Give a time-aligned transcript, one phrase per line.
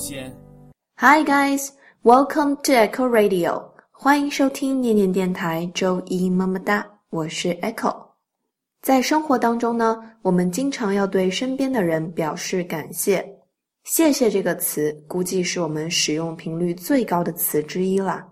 [0.00, 0.34] 现。
[0.96, 1.68] Hi guys,
[2.02, 7.94] welcome to Echo Radio，欢迎收听念念电台周一么么哒，我是 Echo。
[8.80, 13.24] 在生活当中呢，我们经常要对身边的人表示感谢。
[13.84, 18.26] 谢谢这个词，估计是我们使用频率最高的词之一啦。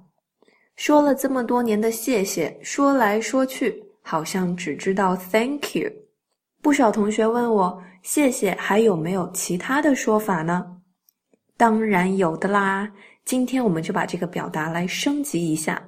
[0.76, 5.90] 说了这么多年的谢谢，说来说去，好像只知道 Thank you。
[6.62, 10.77] 不少同学问我，谢谢还有没有其他的说法呢？
[11.58, 12.88] 当然有的啦。
[13.24, 15.82] 今天我们就把这个表达来升级一下。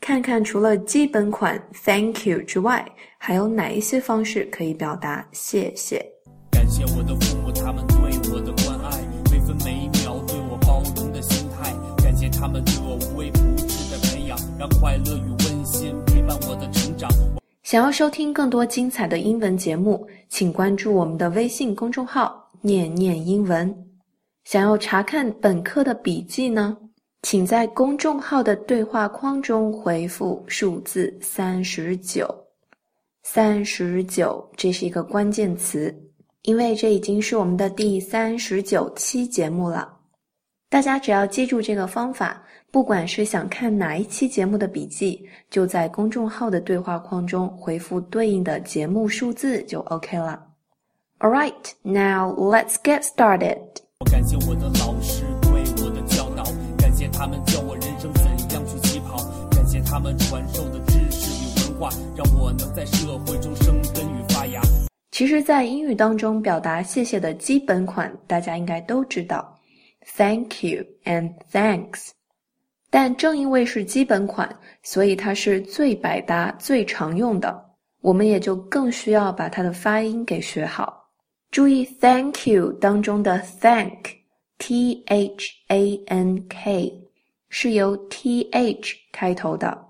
[0.00, 2.86] 看看除了基本款 Thank you 之外，
[3.18, 6.00] 还有哪一些方式可以表达谢谢？
[6.52, 7.96] 感谢我的父母，他们对
[8.32, 9.02] 我的关爱，
[9.32, 11.74] 每分每秒对我包容的心态。
[12.04, 17.10] 感谢他们对我无微不至的培养，让快乐与温馨陪伴我的成长。
[17.64, 23.76] 想要收听更多精彩的英文节目，请关注我们的微信公众号“念念英文”。
[24.46, 26.78] 想要查看本课的笔记呢？
[27.22, 32.32] 请在公众号的对话框中回复数字三十九，
[33.24, 35.92] 三十九，这是一个关键词，
[36.42, 39.92] 因为这已经是我们的第三十九期节目了。
[40.68, 50.40] 大家只要记住这个方法，不管是想看哪一期节目的笔记，就在公众号的对话框中回复对应的节目数字就 OK 了。
[51.18, 53.58] All right, now let's get started.
[54.10, 55.50] 感谢我的老师对
[55.84, 56.44] 我的教导，
[56.78, 57.08] 感谢。
[57.12, 59.16] 他们教我人生怎样去起跑，
[59.50, 61.30] 感谢他们传授的知识
[61.70, 64.60] 与文化，让我能在社会中生根与发芽。
[65.12, 69.58] 其实，在英语当中表达谢谢的基本款，大家应该都知道
[70.16, 72.10] ，Thank you and thanks。
[72.90, 77.64] 但正因为是基本款，所以它是最百搭、最常用的，
[78.02, 81.05] 我们也就更需要把它的发音给学好。
[81.50, 87.02] 注意，Thank you 当中的 Thank，T H A N K。
[87.48, 89.86] 是由 T H 开头的，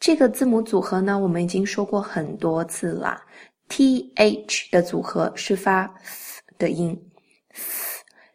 [0.00, 3.22] 这个字母组合呢，我们已经说过很多次啦。
[3.68, 5.94] T H 的组合是发
[6.58, 6.98] 的音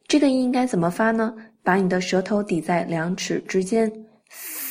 [0.08, 1.35] 这个音应该怎么发呢？
[1.64, 3.91] 把你的舌头抵在两齿之间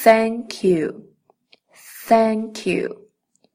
[0.02, 2.96] ，Thank you，Thank you，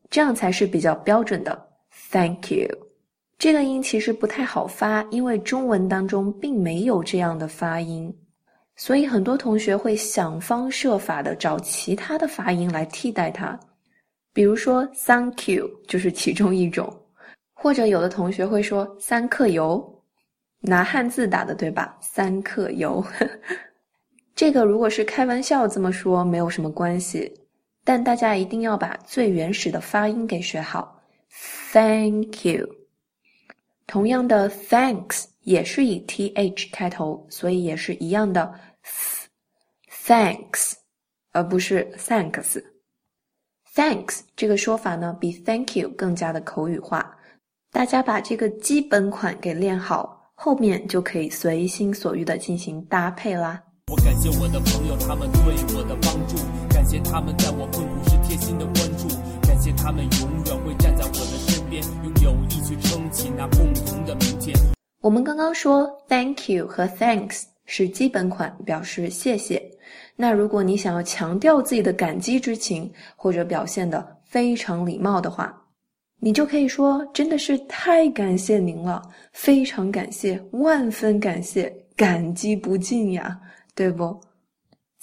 [0.10, 1.70] 这样才是比较标准的。
[2.12, 2.68] Thank you，
[3.38, 8.14] 这个音其实不太好发，因为中文当中并没有这样的发音。
[8.78, 13.58] 所以很多同学会想方设法的找其他的发音来替代它，
[14.34, 16.94] 比如说 “thank you” 就是其中一种，
[17.54, 20.04] 或者有的同学会说“三克油”，
[20.60, 23.02] 拿汉字打的对吧？“三克油”，
[24.36, 27.32] 这个如果是开玩笑这么说没有什么关系，
[27.86, 31.02] 但大家一定要把最原始的发音给学好。
[31.72, 32.68] “thank you”，
[33.88, 38.54] 同样的 “thanks” 也是以 “th” 开头，所以也是一样的。
[40.06, 40.74] Thanks，
[41.32, 42.62] 而不是 Thanks。
[43.74, 47.16] Thanks 这个说法呢，比 Thank you 更加的口语化。
[47.72, 53.62] 大家把这个基本款给练好，后面就可以随心所欲的进行搭配啦。
[53.92, 55.42] 我感谢我的朋友，他们对
[55.78, 56.38] 我的帮助；
[56.86, 59.08] 感谢他们在我困苦时贴心的关注；
[59.42, 64.56] 感谢他们永远会站在我的身边，用友谊去撑起那共同的明天。
[65.02, 67.46] 我们刚刚说 Thank you 和 Thanks。
[67.66, 69.60] 是基本款，表示谢谢。
[70.16, 75.60] 那如果你想要强调自己的感激之情，或者表现的非常礼貌的话，
[76.20, 83.36] 你就可以说：“真的是太感谢您了，非常感谢，万分感谢，感激不尽呀，
[83.74, 84.16] 对不？”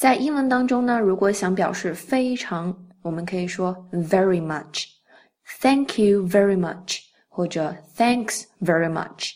[0.03, 6.99] 在英文当中呢，如果想表示非常，我们可以说 “very much”，“thank you very much”
[7.29, 9.31] 或者 “thanks very much”。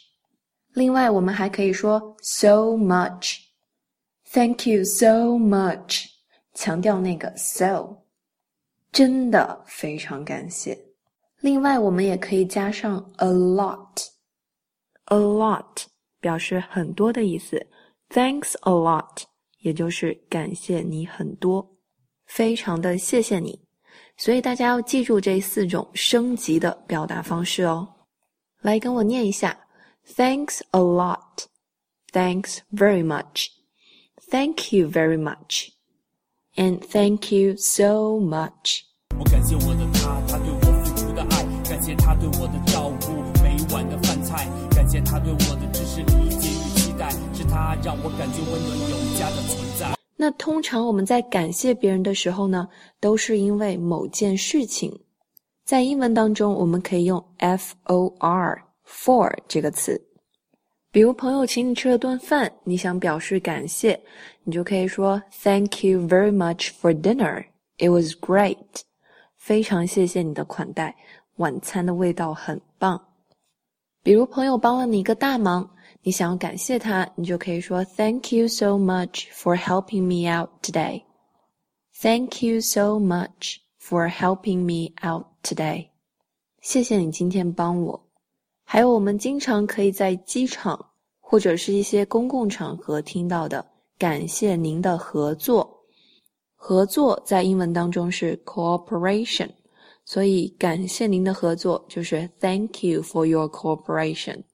[0.73, 6.07] 另外，我们还可以说 so much，thank you so much，
[6.55, 7.99] 强调那个 so，
[8.91, 10.77] 真的非常感谢。
[11.39, 15.85] 另外，我们也可以加上 a lot，a lot
[16.19, 17.65] 表示很多的意思。
[18.11, 19.23] Thanks a lot，
[19.67, 21.69] 也就是感谢你很多，
[22.27, 23.59] 非常的谢谢你。
[24.17, 27.87] 所以大家要记住这四种升级的表达方式哦。
[28.61, 29.59] 来，跟我念一下。
[30.15, 31.47] Thanks a lot.
[32.13, 33.49] Thanks very much.
[34.31, 35.71] Thank you very much.
[36.55, 38.83] And thank you so much.
[39.19, 46.49] 我感谢我的他，他对我付出的爱；感谢他对我的照顾，每晚的饭菜；感谢他对我的支持、理解
[46.99, 49.97] 待，是他让我感觉温暖有家的存在。
[50.17, 52.67] 那通常我们在感谢别人的时候呢，
[53.01, 54.99] 都是因为某件事情。
[55.65, 60.01] 在英文当中，我们可以用 for for 这个词。
[60.91, 64.01] 比如朋友请你吃了顿饭，你想表示感谢，
[64.45, 67.45] 你就可以说 Thank you very much for dinner.
[67.77, 68.57] It was great.
[69.37, 70.97] 非常谢谢你的款待，
[71.37, 72.99] 晚餐的味道很棒。
[74.03, 75.69] 比如朋友帮了你一个大忙，
[76.07, 81.03] 你想要感谢他，你就可以说 Thank you so much for helping me out today.
[82.01, 85.89] Thank you so much for helping me out today.
[86.61, 88.01] 谢谢你今天帮我。
[88.63, 90.79] 还有我们经常可以在机场
[91.19, 93.67] 或者是一些公共场合听到的
[93.99, 95.69] “感谢您的合作”。
[96.55, 99.51] 合作在英文当中是 cooperation。
[100.05, 104.45] 所以，感谢您的合作，就是 Thank you for your cooperation。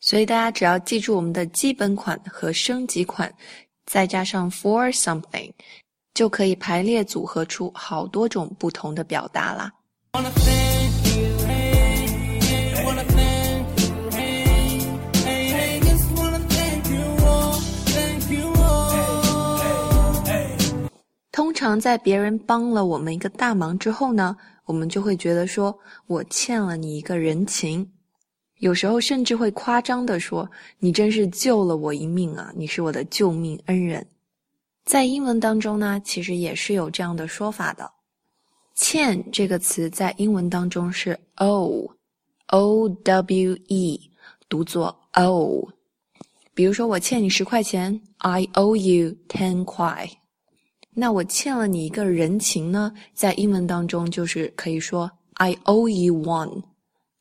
[0.00, 3.32] 所以大家只要记住我们的基本款和升级款，
[3.84, 5.50] 再加上 for something，
[6.14, 9.72] 就可以排列组合出好多种不同的表达啦。
[21.32, 24.36] 通常在别人帮了我们一个大忙之后呢？
[24.64, 27.90] 我们就会觉得说，我欠了你一个人情，
[28.58, 34.06] 有时候甚至会夸张的说，你真是救了我一命啊，你是我的救命恩人。
[34.84, 37.90] 在英文当中呢，其实也是有这样的说法的。
[38.74, 44.10] 欠这个词在英文当中是 “o”，“o w e”，
[44.48, 45.68] 读作 “o”。
[46.54, 50.10] 比如说，我欠你十块钱，I owe you ten 块。
[50.94, 56.62] 那我欠了你一个人情呢，在英文当中就是可以说 I owe you one。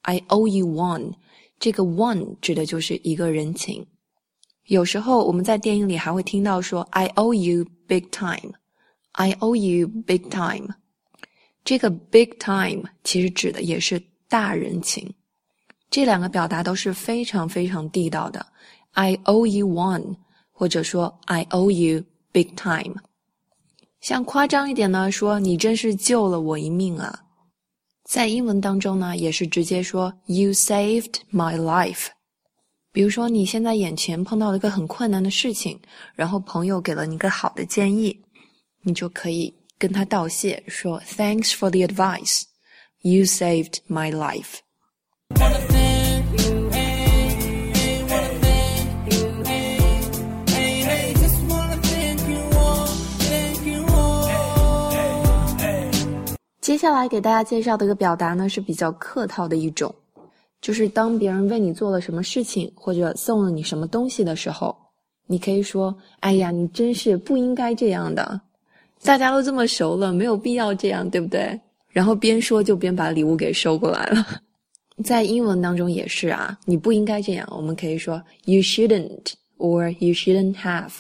[0.01, 1.13] I owe you one。
[1.59, 3.85] 这个 one 指的就是一个人情。
[4.65, 8.53] 有时候我们在电影里还会听到说 I owe you big time。
[9.13, 10.75] I owe you big time。
[11.63, 15.13] 这个 big time 其实指的也是大人情。
[15.89, 18.45] 这两个表达都是非常非常地道的。
[18.91, 20.17] I owe you one，
[20.51, 22.95] 或者说 I owe you big time。
[24.01, 27.23] 像夸张一点呢，说你真是救了我一命啊！
[28.07, 32.07] 在英文当中呢，也是直接说 You saved my life。
[32.93, 35.77] 比如说你现在眼前碰到了一个很困难的事情，
[36.15, 38.17] 然后朋友给了你一个好的建议，
[38.81, 42.43] 你就可以跟他道谢，说 Thanks for the advice.
[43.01, 44.61] You saved my life.
[56.67, 59.95] 接下来给大家介绍的一个表达呢，是比较客套的一种，
[60.59, 64.75] 就是当别人为你做了什么事情，或者送了你什么东西的时候，
[65.27, 68.41] 你可以说：“哎呀，你真是不应该这样的，
[69.01, 74.27] 大家都这么熟了，没有必要这样，对不对？”然后边说就边把礼物给收过来了。
[75.05, 80.91] 在英文当中也是啊，你不应该这样，我们可以说 “You shouldn't” or “You shouldn't have”。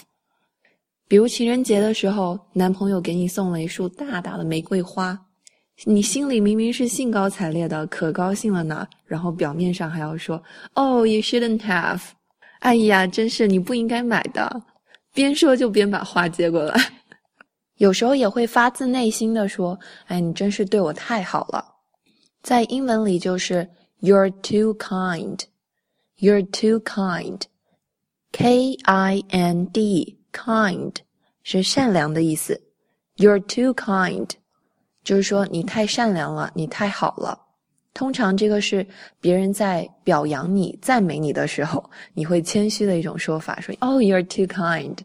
[1.09, 5.19] 比如情人节的时候，男朋友给你送了一束大大的玫瑰花。
[5.85, 10.41] 你心里明明是兴高采烈的，可高兴了呢，然后表面上还要说
[10.73, 12.01] ：“Oh, you shouldn't have。”
[12.59, 14.63] 哎呀，真是你不应该买的。
[15.13, 16.75] 边说就边把话接过来。
[17.77, 21.63] 有时候也会发自内心的说：“哎，你真是对我太好了。”
[22.41, 23.67] 在英文里就是
[24.01, 25.39] “You're too kind.”
[26.19, 27.41] You're too kind.
[28.31, 30.95] K I N D kind
[31.43, 32.59] 是善良的意思。
[33.17, 34.31] You're too kind.
[35.07, 37.39] 就是说你太善良了，你太好了。
[37.93, 38.85] 通常这个是
[39.21, 44.97] 别人在表扬你、赞美你的时候，你会谦虚的一种说法，说 “Oh, you're too kind。”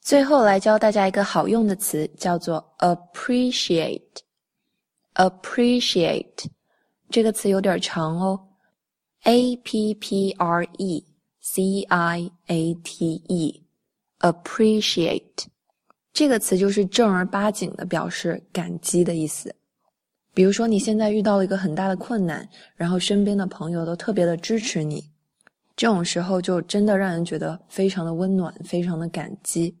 [0.00, 4.02] 最后来教大家一个好用的词，叫做 “appreciate”。
[5.16, 6.55] appreciate。
[7.08, 8.48] 这个词有点长哦
[9.24, 11.04] ，a p p r e
[11.40, 13.22] c i a t
[14.20, 15.22] e，appreciate
[16.12, 19.54] 这个词就是正儿八经的表示感激的意思。
[20.34, 25.04] 比如说你现在遇到了一个很大的困难，然后身边的朋友都特别的支持你，
[25.76, 29.76] 这种时候就真的让人觉得非常的温暖，非常的感激。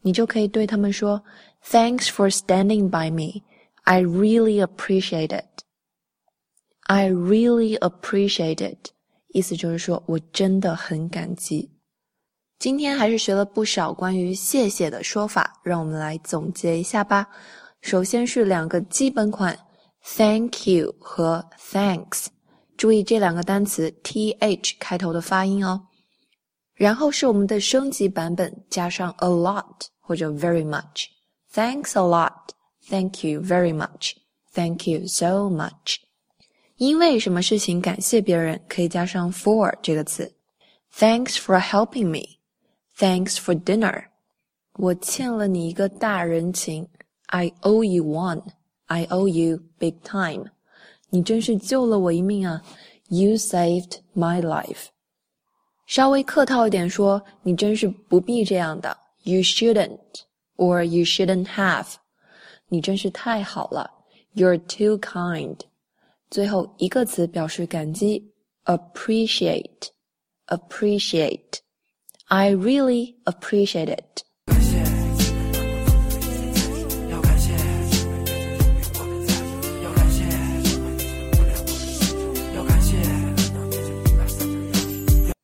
[0.00, 1.22] 你就可以对他们说
[1.64, 3.42] ：“Thanks for standing by me.
[3.82, 5.44] I really appreciate it.”
[6.88, 8.88] I really appreciate it，
[9.28, 11.70] 意思就是说我真的很感激。
[12.58, 17.28] 今天还是学了不少关于谢谢的说法，让我们来总结一下吧。
[17.82, 19.56] 首先是两个基本款
[20.16, 22.28] ，Thank you 和 Thanks，
[22.78, 25.88] 注意这两个单词 th 开头的发音哦。
[26.74, 31.04] 然后是我们的升级版本，加上 a lot 或者 very much。
[31.52, 32.54] Thanks a lot.
[32.88, 34.14] Thank you very much.
[34.54, 36.07] Thank you so much.
[36.78, 40.32] 因为什么事情感谢别人，可以加上 for 这个词。
[40.94, 42.38] Thanks for helping me.
[42.96, 44.04] Thanks for dinner.
[44.74, 46.88] 我欠了你一个大人情。
[47.26, 48.42] I owe you one.
[48.86, 50.50] I owe you big time.
[51.10, 52.62] 你真是救了我一命啊
[53.08, 54.86] ！You saved my life.
[55.86, 58.96] 稍微客套一点说，你真是不必这样的。
[59.24, 59.98] You shouldn't,
[60.56, 61.94] or you shouldn't have.
[62.68, 63.90] 你真是太好了。
[64.34, 65.56] You're too kind.
[66.30, 68.32] 最后一个词表示感激
[68.64, 69.88] ，appreciate,
[70.46, 71.60] appreciate.
[72.26, 74.24] I really appreciate it.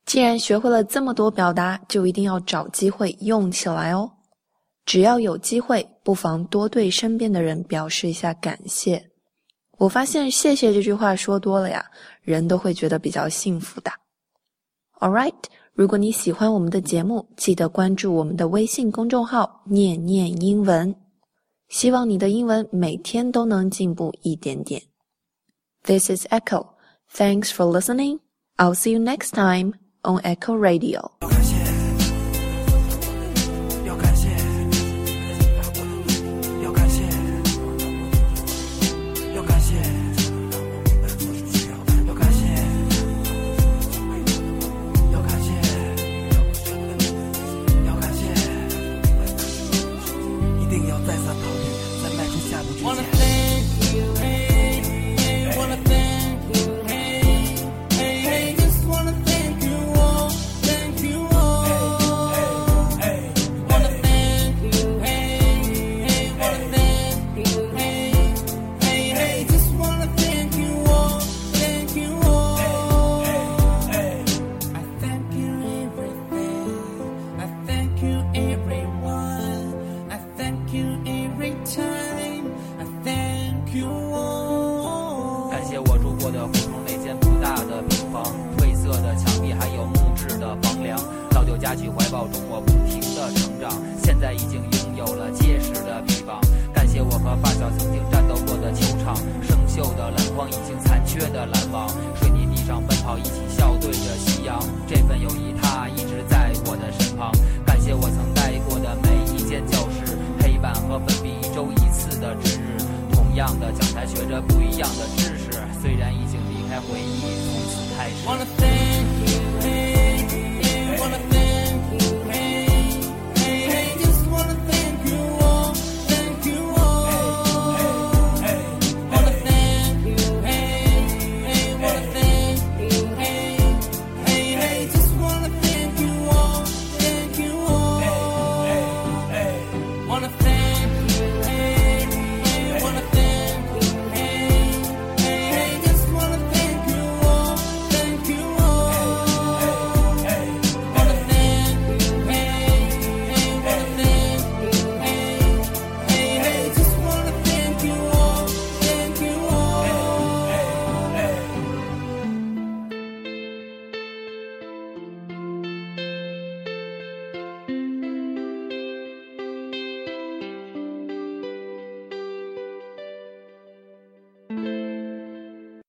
[0.05, 4.13] 既然学会了这么多表达，就一定要找机会用起来哦。
[4.87, 9.14] 只要有机会，不妨多对身边的人表示一下感谢。
[9.77, 11.85] 我发现“谢谢”这句话说多了呀，
[12.23, 13.91] 人都会觉得比较幸福的。
[15.01, 15.35] All right，
[15.73, 20.95] 如果你喜欢我们的节目，记得关注我们的微信公众号“念念英文”。
[21.69, 24.83] 希望你的英文每天都能进步一点点。
[25.83, 26.69] This is Echo.
[27.13, 28.21] Thanks for listening.
[28.57, 29.75] I'll see you next time.
[30.05, 31.11] on Echo Radio.